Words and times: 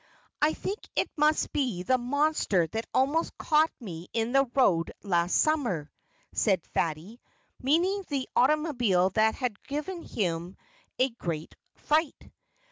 "I 0.41 0.53
think 0.55 0.79
it 0.95 1.11
must 1.15 1.53
be 1.53 1.83
the 1.83 1.99
monster 1.99 2.65
that 2.65 2.87
almost 2.91 3.37
caught 3.37 3.69
me 3.79 4.07
in 4.13 4.31
the 4.31 4.45
road 4.55 4.91
last 5.03 5.35
summer," 5.35 5.91
said 6.33 6.65
Fatty, 6.73 7.21
meaning 7.61 8.03
the 8.07 8.27
automobile 8.35 9.11
that 9.11 9.35
had 9.35 9.61
given 9.61 10.01
him 10.01 10.57
a 10.97 11.09
great 11.11 11.53
fright. 11.75 12.17